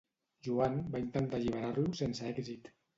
Joan 0.47 0.79
va 0.97 1.03
intentar 1.05 1.39
alliberar-lo 1.43 1.87
sense 2.05 2.31
èxit. 2.37 2.77